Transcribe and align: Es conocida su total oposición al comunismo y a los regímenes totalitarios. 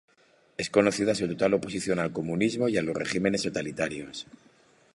Es 0.57 0.71
conocida 0.71 1.13
su 1.13 1.27
total 1.27 1.53
oposición 1.53 1.99
al 1.99 2.11
comunismo 2.11 2.67
y 2.67 2.75
a 2.75 2.81
los 2.81 2.95
regímenes 2.97 3.43
totalitarios. 3.43 4.25